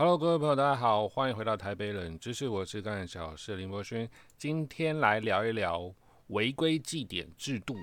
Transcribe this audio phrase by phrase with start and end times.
[0.00, 5.94] Hello，各位朋友，大家好，欢迎回到台北冷知识，我是干小事林博轩，今天来聊一聊
[6.28, 7.74] 违规祭典制度。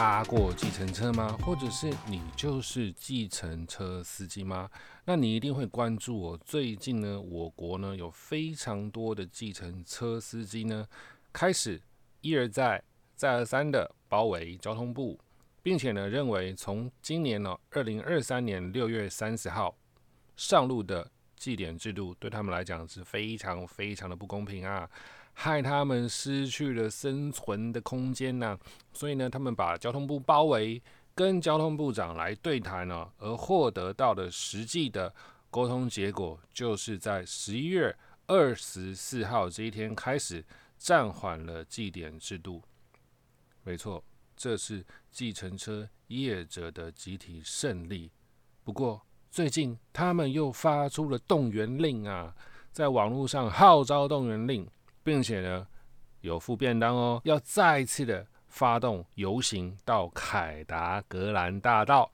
[0.00, 1.36] 搭过计程车吗？
[1.44, 4.70] 或者是你就是计程车司机吗？
[5.04, 6.38] 那你一定会关注我。
[6.38, 10.88] 最近呢，我国呢有非常多的计程车司机呢，
[11.34, 11.78] 开始
[12.22, 12.82] 一而再、
[13.14, 15.20] 再而三的包围交通部，
[15.62, 19.76] 并且呢认为从今年呢二零二三年六月三十号
[20.34, 24.88] 上路的计点制度，对他们来讲是非常非常的不公平啊！
[25.32, 28.58] 害他们失去了生存的空间呢，
[28.92, 30.82] 所以呢，他们把交通部包围，
[31.14, 35.14] 跟交通部长来对谈呢，而获得到的实际的
[35.50, 40.44] 沟通结果，就是在十一月二十四号这一天开始
[40.76, 42.62] 暂缓了计点制度。
[43.64, 44.04] 没错，
[44.36, 48.10] 这是计程车业者的集体胜利。
[48.62, 52.34] 不过最近他们又发出了动员令啊，
[52.70, 54.68] 在网络上号召动员令。
[55.02, 55.66] 并且呢，
[56.20, 62.10] 有附便当哦，要再次的发动游行到凯达格兰大道，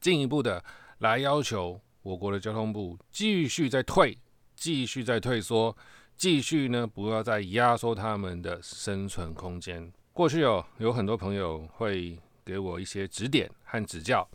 [0.00, 0.64] 进一步的
[0.98, 4.18] 来要求我国的交通部继续在退，
[4.56, 5.76] 继续在退缩，
[6.16, 9.92] 继续呢不要再压缩他们的生存空间。
[10.12, 14.28] 过去哦，有很多朋友会给我一些指点和指教，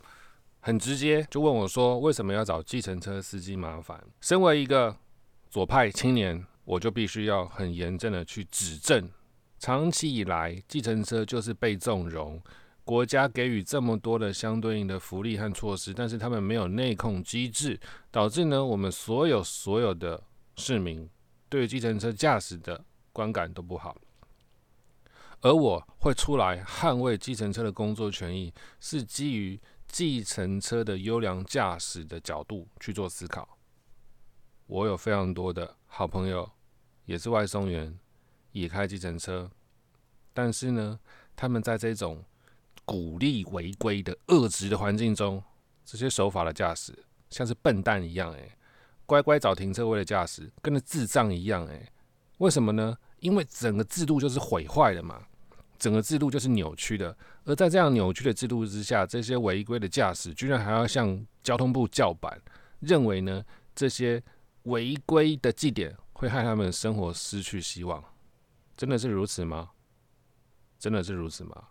[0.60, 4.02] 很直接就问我说，为什么要找计程车司机麻烦？
[4.20, 4.96] 身为一个
[5.50, 6.46] 左派青年。
[6.64, 9.10] 我就必须要很严正的去指正，
[9.58, 12.42] 长期以来，计程车就是被纵容，
[12.84, 17.78] 国家给予这么多的相对应的福利和措施，但是他们没有内控机制，
[18.10, 20.22] 导致呢，我们所有所有的
[20.56, 21.08] 市民
[21.48, 23.96] 对计程车驾驶的观感都不好。
[25.40, 33.53] 而我会出来捍卫计程车的工作权益，是基于计程车的优良驾驶的角度去做思考。
[34.66, 36.50] 我有非常多的好朋友。
[37.06, 37.98] 也是外送员，
[38.52, 39.50] 也开计程车，
[40.32, 40.98] 但是呢，
[41.36, 42.24] 他们在这种
[42.86, 45.42] 鼓励违规的恶质的环境中，
[45.84, 46.98] 这些守法的驾驶
[47.28, 48.52] 像是笨蛋一样，诶，
[49.04, 51.92] 乖乖找停车位的驾驶，跟那智障一样，诶，
[52.38, 52.96] 为什么呢？
[53.18, 55.26] 因为整个制度就是毁坏的嘛，
[55.78, 57.14] 整个制度就是扭曲的，
[57.44, 62.40] 而在这样扭曲的制度之下，这些违规的驾驶居然还要向交通部叫板，
[62.80, 63.44] 认为呢
[63.74, 64.22] 这些
[64.64, 65.96] 违规的祭点。
[66.16, 68.02] 会害他们生活失去希望，
[68.76, 69.72] 真的是如此吗？
[70.78, 71.70] 真的是如此吗？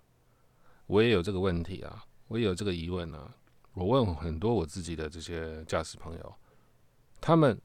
[0.86, 3.34] 我也有这个问题啊，我也有这个疑问啊。
[3.74, 6.36] 我问很多我自己的这些驾驶朋友，
[7.22, 7.60] 他们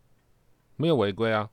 [0.77, 1.50] 没有违规啊，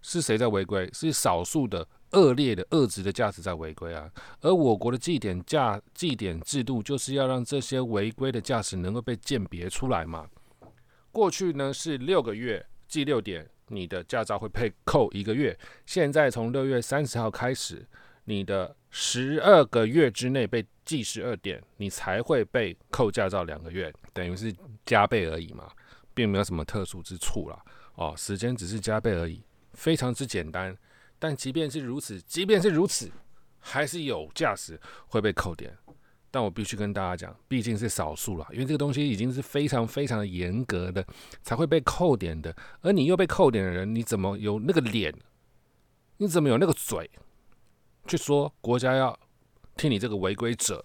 [0.00, 0.88] 是谁在违规？
[0.92, 4.10] 是少数的恶劣的恶质的驾驶在违规啊。
[4.40, 10.30] 而我国的计点驾计点制度，就是要让这些违规的驾驶能够被鉴别出来嘛。
[11.12, 13.48] 过去呢是六个月记六点。
[13.70, 15.54] 你的驾照会被扣一个月，
[15.84, 17.86] 现在从六月三十号开始，
[18.24, 24.50] 你的十二个月之内被记十二点，你才会被扣驾照两个月，等于是
[24.86, 25.70] 加倍而已嘛，
[26.14, 27.62] 并没有什么特殊之处啦。
[27.96, 29.42] 哦，时间只是加倍而已，
[29.74, 30.74] 非常之简单。
[31.18, 33.10] 但即便是如此，即便是如此，
[33.58, 35.76] 还是有驾驶会被扣点。
[36.30, 41.04] 但我必须跟大家讲，毕竟是少数了，因为这个东西已经是非常非常严格的，
[41.42, 42.54] 才会被扣点的。
[42.82, 45.14] 而你又被扣点的人，你怎么有那个脸？
[46.18, 47.10] 你怎么有那个嘴，
[48.06, 49.18] 去说国家要
[49.76, 50.84] 替你这个违规者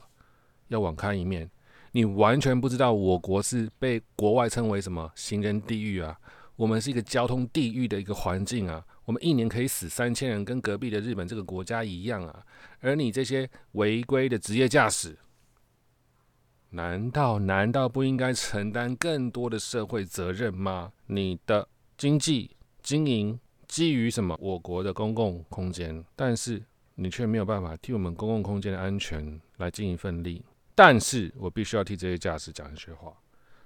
[0.69, 1.49] 要网开一面？
[1.91, 6.17] 你完全不知道我国是被国外称为什么行人地狱啊？
[6.55, 8.85] 我们是一个交通地狱的一个环境啊！
[9.05, 12.45] 我们一年可以死三千人，跟隔壁的日本这个国家一样啊！
[12.79, 15.17] 而你这些违规的职业驾驶。
[16.75, 20.91] 难道难道不应该承担更多的社会责任吗？
[21.05, 22.49] 你的经济
[22.81, 24.35] 经营基于什么？
[24.41, 26.59] 我国的公共空间，但是
[26.95, 30.43] 你却没有办法替我们公共空间的安全来尽一份力。
[30.73, 33.13] 但是我必须要替这些驾驶讲一些话，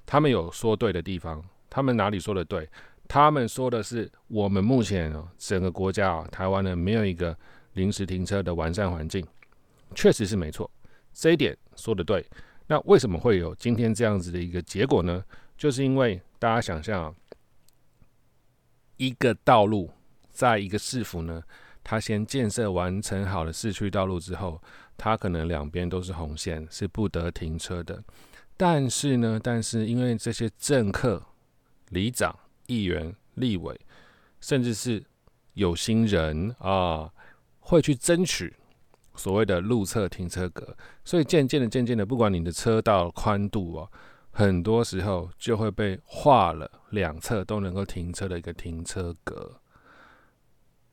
[0.06, 2.68] 他们有说对的地方，他们哪里说的对？
[3.08, 7.34] 他们说的是我们目前整个国家，台湾呢没有一个
[7.76, 9.26] 临时停车的完善环境，
[9.96, 10.70] 确实是没错，
[11.14, 12.26] 这一点说的对。
[12.68, 15.24] 那为什么会有今天这样子的一个结果呢？
[15.58, 17.16] 就是因为大家想象啊，
[18.98, 19.90] 一个道路
[20.30, 21.42] 在一个市府呢，
[21.84, 24.62] 它先建设完成好了市区道路之后，
[24.98, 28.04] 它可能两边都是红线，是不得停车的。
[28.56, 31.24] 但是呢，但是因为这些政客、
[31.90, 33.80] 里长、议员、立委，
[34.42, 35.04] 甚至是
[35.54, 37.12] 有心人啊，
[37.60, 38.54] 会去争取
[39.18, 43.90] 所谓的路侧停车格，所以渐渐的、渐渐的，不管你的车道宽度啊，
[44.32, 49.60] 很多时候就会被画了两侧都能够停车的一个停车格。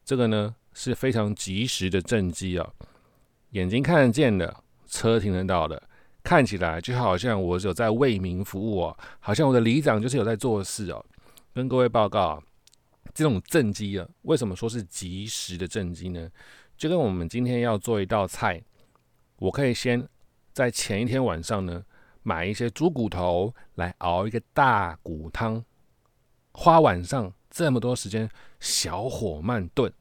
[0.05, 2.69] 这个呢是非常及时的正机啊，
[3.51, 4.57] 眼睛看得见的，
[4.87, 5.83] 车停得到的，
[6.23, 11.05] 看起来就好像我有在为民服务啊，好像我的里长就是有在做事哦。
[11.53, 12.43] 跟各位报告啊，
[13.15, 16.29] 这种正机啊，为什么说是及时的正机呢？
[16.77, 18.63] 就跟我们今天要做一道菜，
[19.37, 20.09] 我可以先
[20.53, 21.85] 在前一天晚上呢，
[22.23, 25.65] 买一些猪骨头来熬一个大骨汤，
[26.53, 27.33] 花晚上。
[27.57, 28.29] 这么多时间，
[28.59, 29.93] 小火慢炖，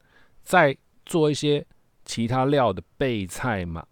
[0.44, 0.76] 再
[1.06, 1.64] 做一些
[2.04, 3.86] 其他料的备菜嘛。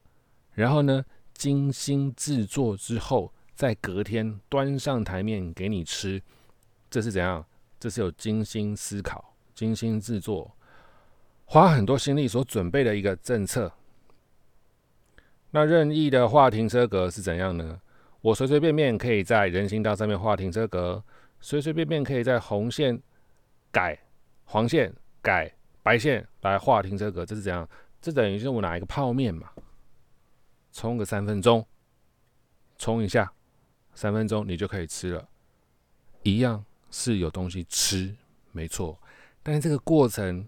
[0.54, 1.06] 然后呢，
[1.36, 6.20] 精心制作之后，在隔天端上台面给你吃，
[6.90, 7.46] 这是怎样？
[7.80, 10.52] 这是有精心思考、精心制作、
[11.52, 13.74] 花很多心力所准备的一个政策。
[15.50, 17.82] 那任意的画停车格是怎样呢？
[18.22, 21.04] 我随随便便可以在人行道上面画停车格，
[21.42, 23.02] 随随便便可以在红线。
[23.70, 24.00] 改
[24.46, 25.54] 黄线，改
[25.84, 27.68] 白线来画停车格，这是怎样？
[28.02, 29.50] 这等于是我拿一个泡面嘛，
[30.72, 31.66] 冲个三分钟，
[32.78, 33.30] 冲一下，
[33.94, 35.28] 三分钟你就可以吃了，
[36.24, 38.16] 一样是有东西吃，
[38.54, 38.98] 没错。
[39.44, 40.48] 但是这个过程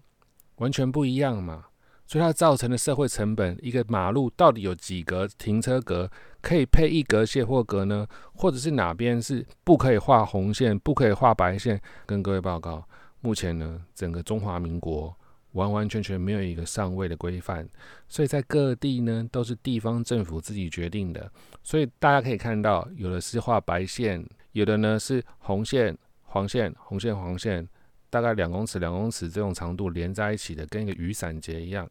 [0.56, 1.66] 完全不一样嘛，
[2.06, 6.10] 所以它造成的社会成本，一个马路到底有几格停车格
[6.40, 8.06] 可以配一格卸货格呢？
[8.34, 11.80] 或者是哪边是不可以画红线，不可以画白线？
[12.06, 12.86] 跟各位报告。
[13.20, 15.16] 目前呢，整个中华民国
[15.52, 17.66] 完完全全没有一个上位的规范，
[18.06, 21.30] 所以在各地呢都是地方政府自己决定的。
[21.62, 24.22] 所以大家可以看到，有的是画白线，
[24.52, 27.66] 有的呢是红线、黄线、红线、黄线，
[28.14, 31.90] 大概两公尺、两公尺这种长度连在一起的，跟一个雨伞节一样。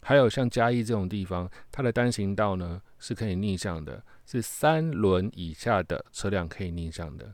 [0.00, 7.32] 还有像嘉义这种地方，它的单行道呢是可以逆向的，是三轮以下的车辆可以逆向的。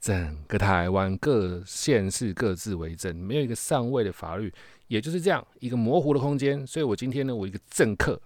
[0.00, 4.50] 整个台湾各县市各自为政，没有一个上位的法律，
[4.88, 6.66] 也就是这样一个模糊的空间。
[6.66, 8.18] 所以我今天呢，我一个政客，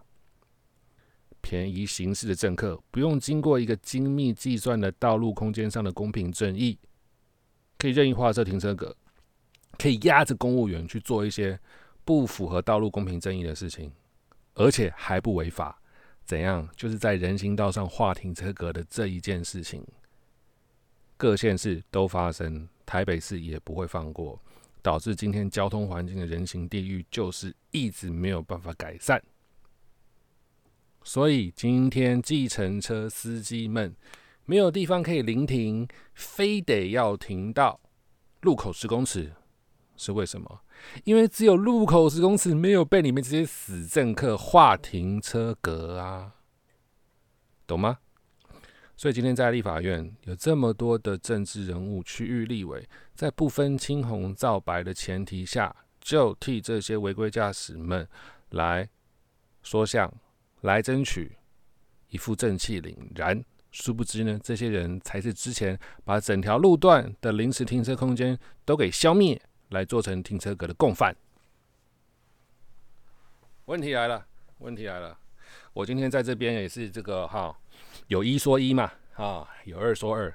[1.41, 6.79] 便宜行事的政客，不用经过一个精密计算的道路空间上的公平正义，
[7.77, 8.95] 可以任意画设停车格，
[9.79, 11.59] 可以压着公务员去做一些
[12.05, 13.93] 不符合道路公平正义的事情，
[14.55, 15.81] 而且还不违法。
[16.25, 16.69] 怎样？
[16.77, 19.85] 就是在人行道上画停车格的这一件事情。
[21.17, 24.41] 各县市都发生，台北市也不会放过，
[24.81, 29.21] 导致今天交通环境的人行地狱就是一直没有办法改善。
[31.03, 33.95] 所以今天计程车司机们
[34.45, 37.81] 没有地方可以临停，非得要停到
[38.43, 39.33] 路口十公尺，
[40.01, 40.61] 是为什么？
[41.05, 46.37] 因为只有路口十公尺没有被你们这些死政客划停车格啊，
[47.67, 47.99] 懂吗？
[48.97, 58.09] 所以今天在立法院有这么多的政治人物、区域立委，在不分青红皂白的前提下，就替这些违规驾驶们
[58.51, 58.89] 来
[59.63, 60.11] 说相、
[60.63, 61.37] 来争取
[62.09, 63.45] 一副正气凛然。
[63.71, 71.15] 殊不知呢，这些人才是之前把整条路段的临时停车空间都给消灭，来做成停车格的共犯。
[73.65, 74.27] 问题来了，
[74.59, 75.19] 问题来了，
[75.73, 77.57] 我今天在这边也是这个哈。
[78.09, 80.33] 有一说一嘛，啊，有二说二。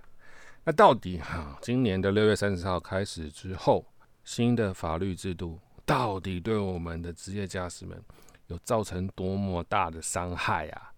[0.64, 3.86] 那到底哈，今年的六月三十号开始之后，
[4.24, 8.02] 新的法律制度到底对我们的职业驾驶们
[8.48, 10.92] 有造成多么大的伤害啊？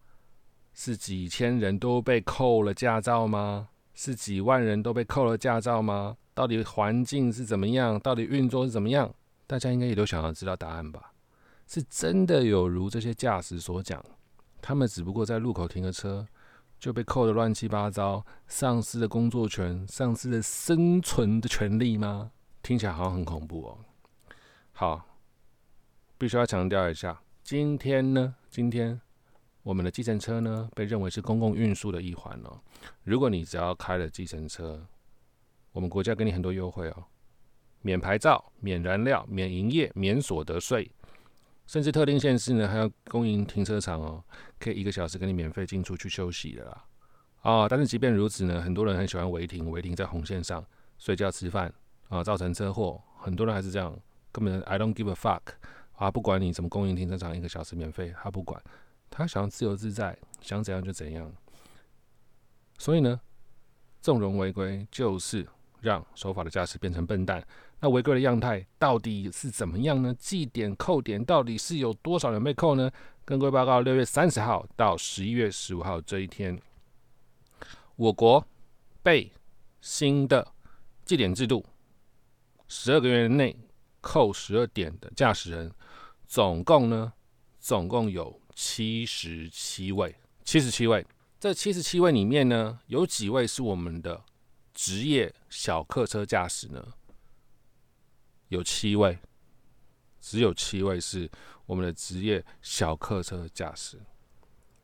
[0.73, 3.69] 是几千人都被扣了驾照吗？
[3.95, 6.15] 是几万人都被扣了驾照吗？
[6.37, 7.99] 到底环境是怎么样？
[7.99, 9.11] 到底运作是怎么样？
[9.47, 11.11] 大家应该也都想要知道答案吧？
[11.65, 14.05] 是真的有如这些驾驶所讲，
[14.61, 16.27] 他们只不过在路口停个车？
[16.79, 22.29] 就被扣的乱七八糟，丧失了工作权，丧失了生存的权利吗？
[22.61, 23.79] 听起来好像很恐怖哦。
[24.73, 25.07] 好，
[26.19, 29.01] 必须要强调一下，今天呢，今天
[29.63, 32.61] 我们的计程车呢，被认为是公共运输的一环哦。
[33.03, 34.85] 如果你只要开了计程车，
[35.77, 37.05] 我们国家给你很多优惠哦，
[37.83, 40.91] 免牌照、免燃料、免营业、免所得税。
[41.67, 44.23] 甚至特定县市呢，还要公营停车场哦，
[44.59, 46.83] 可以一个小时给你免费进出去休息的啦。
[47.43, 50.65] 啊，但是即便如此呢，很多人很喜欢违停，违停在红线上
[50.97, 51.71] 睡觉吃饭
[52.09, 52.99] 啊，造成车祸。
[53.19, 53.95] 很多人还是这样，
[54.31, 55.43] 根本 I don't give a fuck
[55.91, 58.59] 啊，不管你什么公营停车场一个小时免费，他不管，
[59.11, 61.31] 他想要自由自在，想怎样就怎样。
[62.79, 63.21] 所以呢，
[64.01, 65.47] 纵容违规就是
[65.81, 67.45] 让守法的驾驶变成笨蛋，
[67.79, 70.15] 那违规的样态到底是怎么样呢？
[70.17, 72.91] 记点扣点到底是有多少人被扣呢？
[73.23, 76.59] 跟各位报告，六月三十号到十一月十五号这一天，
[77.95, 78.45] 我国
[79.03, 79.31] 被
[79.81, 80.47] 新的
[81.05, 81.65] 记点制度，
[82.67, 83.55] 十二个月内
[84.01, 85.71] 扣十二点的驾驶人，
[86.25, 87.11] 总共呢，
[87.59, 91.05] 总共有七十七位，七十七位。
[91.39, 94.19] 这七十七位里面呢，有几位是我们的
[94.77, 96.93] 职业小客车驾驶呢？
[98.49, 99.17] 有七位，
[100.21, 101.27] 只有七位是
[101.65, 103.99] 我们的职业小客车驾驶。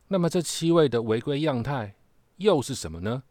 [0.07, 1.93] 那么这七位的违规样态
[2.38, 3.21] 又是什么呢？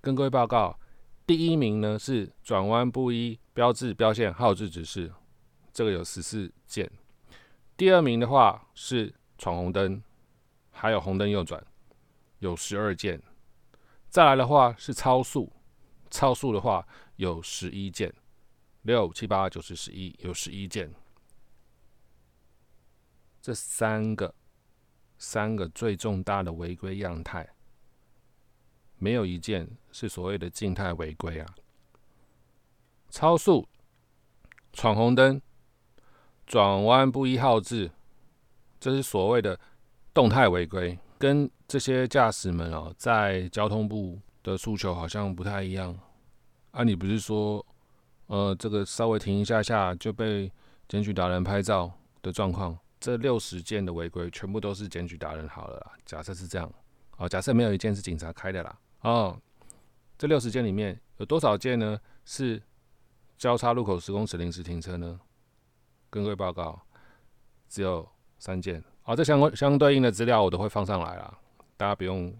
[0.00, 0.80] 跟各位报告，
[1.24, 5.12] 第一名呢是转弯不依标志标线号志指示，
[5.72, 6.90] 这个有十四件。
[7.76, 10.02] 第二名的话是闯红灯，
[10.72, 11.64] 还有红灯右转。
[12.40, 13.22] 有十二件，
[14.08, 15.52] 再来的话是超速，
[16.10, 16.86] 超速的话
[17.16, 18.12] 有十一件，
[18.82, 20.92] 六七八九十十一有十一件。
[23.40, 24.34] 这三个
[25.16, 27.48] 三个最重大的违规样态，
[28.98, 31.54] 没有一件是所谓的静态违规啊。
[33.08, 33.66] 超速、
[34.72, 35.40] 闯红灯、
[36.46, 37.90] 转弯不依号志，
[38.78, 39.58] 这是所谓的
[40.12, 40.98] 动态违规。
[41.18, 45.98] 跟这些驾驶们哦，在交通部的诉求好像不太一样
[46.70, 46.82] 啊！
[46.82, 47.64] 你不是说，
[48.26, 50.50] 呃，这个稍微停一下下就被
[50.88, 51.90] 检举达人拍照
[52.22, 52.78] 的状况？
[52.98, 55.92] 这六十件的违规全部都是检举达人好了啦。
[56.04, 56.72] 假设是这样，
[57.16, 59.40] 哦，假设没有一件是警察开的啦，哦，
[60.18, 61.98] 这六十件里面有多少件呢？
[62.26, 62.62] 是
[63.38, 65.18] 交叉路口十公尺临时停车呢？
[66.10, 66.80] 跟各位报告，
[67.68, 68.06] 只有
[68.38, 68.84] 三件。
[69.02, 71.38] 好，这相关相对应的资料我都会放上来啦，
[71.76, 72.32] 大家不用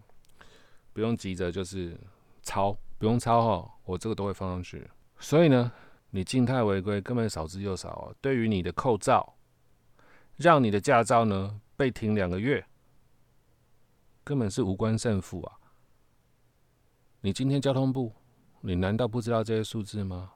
[0.93, 1.99] 不用急着就是
[2.43, 4.89] 抄，不用抄哈，我这个都会放上去。
[5.19, 5.71] 所以呢，
[6.11, 8.15] 你静态违规根本少之又少啊。
[8.21, 9.37] 对于你的扣照，
[10.37, 12.65] 让你的驾照呢被停两个月，
[14.25, 15.57] 根本是无关胜负啊。
[17.21, 18.15] 你今天交通部，
[18.63, 20.33] 你难道不知道这些数字吗？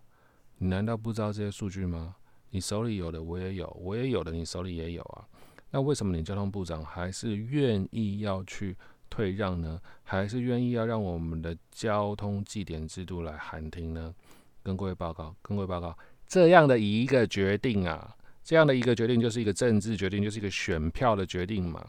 [0.58, 2.14] 你难道不知道这些数据吗？
[2.50, 5.26] 你手里有的我也有，我也有的你手里也有啊。
[5.70, 8.76] 那为什么你交通部长还是愿意要去
[9.08, 9.80] 退让呢？
[10.02, 14.14] 还是愿意要让我们的交通计点制度来喊停呢？
[14.62, 15.96] 跟各位报告，跟各位报告，
[16.26, 21.86] 这样的一个决定啊，这样的一个决定就是一个政治决定，就是一个选票的决定嘛。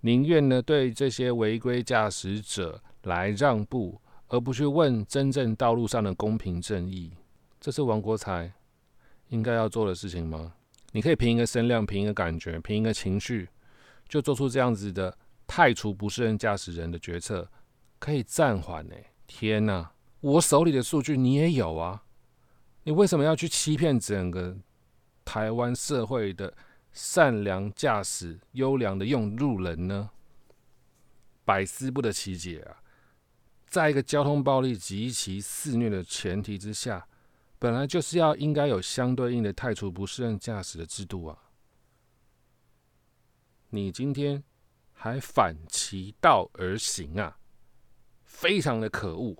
[0.00, 7.12] 宁愿呢对这些违规驾驶者来让步，而不去问真正道路上的公平正义，
[7.60, 8.52] 这是王国才
[9.28, 10.52] 应该要做的事情吗？
[10.92, 13.48] 你可以凭一个声量，凭一个感觉，凭一个情绪，
[14.08, 17.50] 就做出这样子的太除不适任驾驶人的决策，
[17.98, 18.94] 可以暂缓呢？
[19.26, 22.04] 天哪，我手里的数据你也有啊！
[22.84, 24.56] 你为什么要去欺骗整个
[25.24, 26.54] 台湾社会的
[26.92, 30.10] 善良驾驶、优良的用路人呢？
[31.44, 32.82] 百思不得其解啊！
[33.66, 37.06] 在一个交通暴力极其肆虐的前提之下。
[37.58, 41.38] 本来就是要应该有相对应的太除不适任驾驶的制度啊！
[43.70, 44.44] 你今天
[44.98, 47.38] 还反其道而行啊，
[48.24, 49.36] 非常的可恶，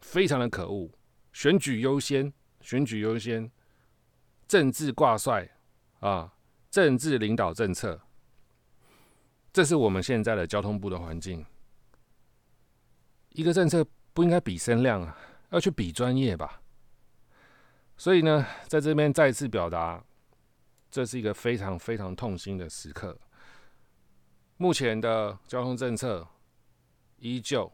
[0.00, 0.90] 非常的可恶！
[1.32, 3.50] 选举优先，选举优先，
[4.48, 5.48] 政治挂帅
[6.00, 6.34] 啊，
[6.70, 8.00] 政治领导政策，
[9.52, 11.44] 这是我们现在的交通部的环境。
[13.30, 15.16] 一个政策不应该比声量啊，
[15.50, 16.60] 要去比专业吧。
[17.96, 20.02] 所以呢，在这边再次表达，
[20.90, 23.16] 这是一个非常非常痛心的时刻。
[24.62, 26.24] 目前的交通政策
[27.18, 27.72] 依旧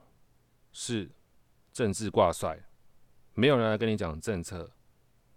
[0.73, 1.11] 是
[1.71, 2.59] 政治挂帅，
[3.35, 4.71] 没有人来跟你讲政策，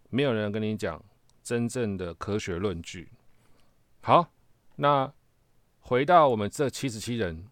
[0.10, 1.04] 没有人跟你讲
[1.44, 3.12] 真正的科学论据。
[4.00, 4.32] 好，
[4.78, 5.14] 那
[5.82, 7.46] 回到我们这七十七人，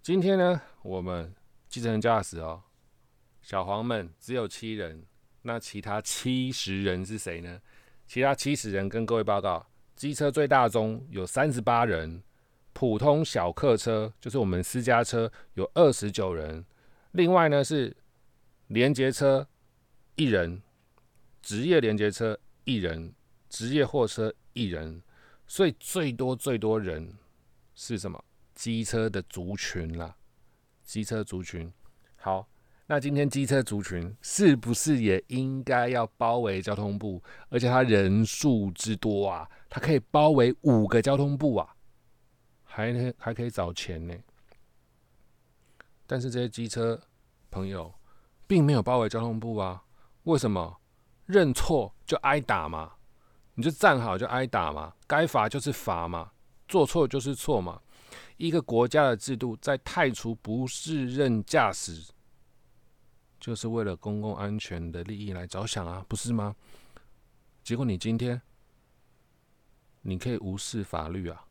[0.00, 1.34] 今天呢，我们
[1.68, 2.62] 继承驾驶哦，
[3.42, 5.04] 小黄们只有七人。
[5.42, 7.60] 那其他七十人是谁呢？
[8.06, 12.22] 其他七十人跟各位报告，机车最大宗有三十八人，
[12.78, 16.64] 普通小客车就是我们私家车有二十九人，
[17.10, 17.96] 另外呢是
[18.68, 19.44] 连接车
[20.14, 20.62] 一人，
[21.42, 23.12] 职业连接车一人，
[23.48, 25.02] 职业货车一人，
[25.48, 27.12] 所以最多最多人
[27.74, 28.24] 是什么？
[28.54, 30.14] 机车的族群啦，
[30.84, 31.72] 机车族群
[32.14, 32.48] 好。
[32.86, 37.20] 那今天机车族群是不是也应该要包围交通部？
[37.48, 41.74] 而且它人数之多啊，它可以包围五个交通部啊，
[42.86, 44.14] 还还可以找钱呢。
[46.06, 47.00] 但是这些机车
[47.50, 47.92] 朋友
[48.46, 49.82] 并没有包围交通部啊，
[50.22, 50.80] 为什么？
[51.26, 52.92] 认错就挨打嘛，
[53.54, 56.32] 你就站好就挨打嘛，该罚就是罚嘛，
[56.68, 57.82] 做错就是错嘛。
[58.36, 62.10] 一个国家的制度在太除不适任驾驶，
[63.40, 66.54] 就是为了公共安全的利益来着想啊，不是吗？
[67.62, 68.40] 结果你今天，
[70.00, 71.44] 你可以无视法律啊，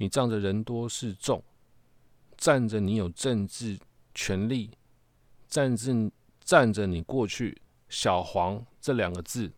[0.00, 1.44] 你仗着人多势众，
[2.38, 3.78] 站着你有政治
[4.14, 4.70] 权利，
[5.46, 6.10] 站着
[6.42, 9.52] 站着你过去“小黄”这两个字，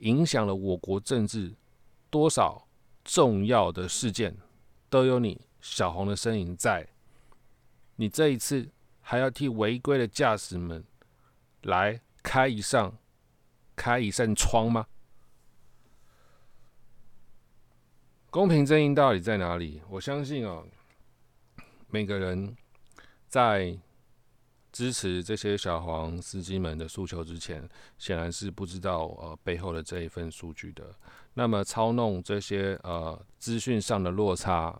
[0.00, 1.54] 影响了我国政治
[2.10, 2.68] 多少
[3.02, 4.36] 重要的事件，
[4.90, 5.40] 都有你。
[5.62, 6.86] 小红的身影在，
[7.96, 8.68] 你这一次
[9.00, 10.84] 还要替违规的驾驶们
[11.62, 12.92] 来开一扇
[13.74, 14.86] 开一扇窗吗？
[18.36, 19.80] 公平正义到底在哪里？
[19.88, 20.62] 我相信哦，
[21.88, 22.54] 每个人
[23.26, 23.74] 在
[24.70, 27.66] 支持这些小黄司机们的诉求之前，
[27.96, 30.94] 显然是不知道呃背后的这一份数据的。
[31.32, 34.78] 那么操弄这些呃资讯上的落差。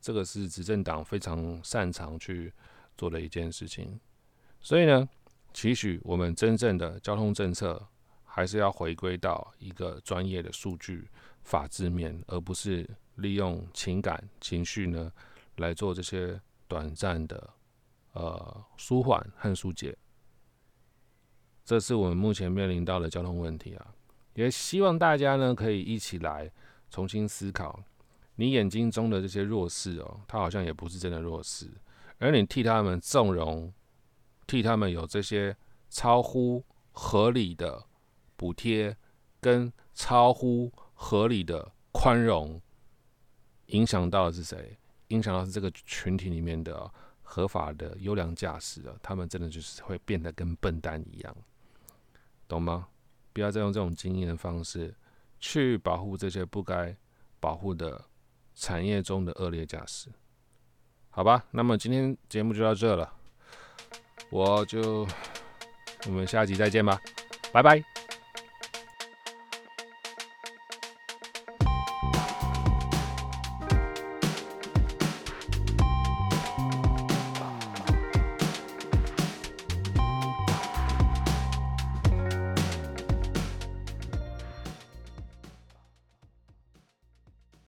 [0.00, 2.50] 这个是执政党非常擅长去
[2.96, 4.00] 做的一件事情，
[4.62, 5.06] 所以呢，
[5.52, 7.86] 期许我们真正的交通政策
[8.24, 11.06] 还是要回归到一个专业的数据
[11.44, 15.12] 法制面，而不是利用情感情绪呢
[15.58, 17.50] 来做这些短暂的
[18.12, 19.96] 呃舒缓和疏解。
[21.64, 23.94] 这是我们目前面临到的交通问题啊，
[24.34, 26.50] 也希望大家呢可以一起来
[26.90, 27.82] 重新思考。
[28.36, 31.70] 你眼睛中的这些弱势哦，他好像也不是真的弱势，
[32.18, 33.72] 而你替他们纵容，
[34.46, 35.56] 替他们有这些
[35.88, 37.84] 超乎合理的
[38.36, 38.96] 补贴
[39.40, 42.58] 跟超乎合理的宽容，
[43.66, 44.78] 影响到的是谁？
[45.08, 46.90] 影响到是这个群体里面的
[47.22, 51.36] 合法的优良驾驶啊，他们真的就是会变得跟笨蛋一样，
[52.48, 52.88] 懂吗？
[53.32, 54.94] 不要再用这种经验的方式
[55.38, 56.96] 去保护这些不该
[57.38, 58.04] 保护的。
[58.56, 60.08] 产业中的恶劣驾驶，
[61.10, 63.12] 好吧，那么今天节目就到这了，
[64.30, 65.04] 我就
[66.06, 66.96] 我们下集再见吧，
[67.52, 67.93] 拜拜。